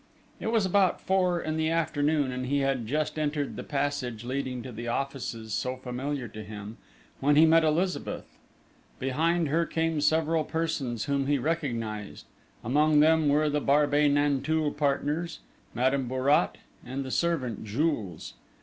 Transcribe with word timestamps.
It 0.39 0.47
was 0.51 0.65
about 0.65 0.99
four 0.99 1.39
in 1.39 1.57
the 1.57 1.69
afternoon, 1.69 2.31
and 2.31 2.47
he 2.47 2.61
had 2.61 2.87
just 2.87 3.19
entered 3.19 3.55
the 3.55 3.61
passage 3.63 4.23
leading 4.23 4.63
to 4.63 4.71
the 4.71 4.87
offices 4.87 5.53
so 5.53 5.75
familiar 5.75 6.27
to 6.29 6.43
him, 6.43 6.77
when 7.19 7.35
he 7.35 7.45
met 7.45 7.63
Elizabeth. 7.63 8.39
Behind 8.97 9.49
her 9.49 9.63
came 9.63 10.01
several 10.01 10.43
persons 10.43 11.03
whom 11.05 11.27
he 11.27 11.37
recognised: 11.37 12.25
among 12.63 12.99
them 12.99 13.29
were 13.29 13.47
the 13.47 13.61
Barbey 13.61 14.07
Nanteuil 14.07 14.71
partners, 14.71 15.37
Madame 15.75 16.07
Bourrat, 16.07 16.57
and 16.83 17.05
the 17.05 17.11
servant, 17.11 17.63
Jules. 17.63 18.33